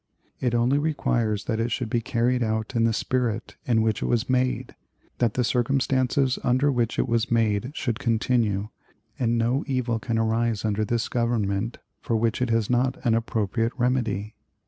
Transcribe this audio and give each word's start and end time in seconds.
It 0.39 0.55
only 0.55 0.79
requires 0.79 1.43
that 1.43 1.59
it 1.59 1.71
should 1.71 1.87
be 1.91 2.01
carried 2.01 2.41
out 2.41 2.75
in 2.75 2.85
the 2.85 2.91
spirit 2.91 3.55
in 3.67 3.83
which 3.83 4.01
it 4.01 4.07
was 4.07 4.27
made, 4.27 4.73
that 5.19 5.35
the 5.35 5.43
circumstances 5.43 6.39
under 6.43 6.71
which 6.71 6.97
it 6.97 7.07
was 7.07 7.29
made 7.29 7.69
should 7.75 7.99
continue, 7.99 8.69
and 9.19 9.37
no 9.37 9.63
evil 9.67 9.99
can 9.99 10.17
arise 10.17 10.65
under 10.65 10.83
this 10.83 11.07
Government 11.07 11.77
for 11.99 12.15
which 12.15 12.41
it 12.41 12.49
has 12.49 12.67
not 12.67 12.97
an 13.05 13.13
appropriate 13.13 13.73
remedy. 13.77 14.33